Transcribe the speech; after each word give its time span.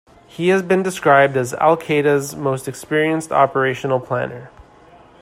He 0.27 0.47
has 0.47 0.63
been 0.63 0.81
described 0.81 1.37
as 1.37 1.53
Al-Qaeda's 1.53 2.35
most 2.35 2.67
experienced 2.67 3.31
operational 3.31 3.99
planner. 3.99 4.49